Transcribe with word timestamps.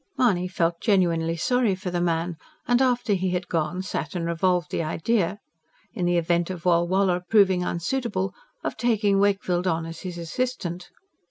Mahony 0.17 0.47
felt 0.47 0.81
genuinely 0.81 1.37
sorry 1.37 1.75
for 1.75 1.91
the 1.91 2.01
man; 2.01 2.35
and 2.67 2.81
after 2.81 3.13
he 3.13 3.29
had 3.29 3.47
gone 3.47 3.83
sat 3.83 4.15
and 4.15 4.25
revolved 4.25 4.71
the 4.71 4.81
idea, 4.81 5.37
in 5.93 6.05
the 6.07 6.17
event 6.17 6.49
of 6.49 6.65
Walwala 6.65 7.21
proving 7.29 7.63
unsuitable, 7.63 8.33
of 8.63 8.75
taking 8.77 9.19
Wakefield 9.19 9.67
on 9.67 9.85
as 9.85 9.99
his 9.99 10.17
assistant. 10.17 10.89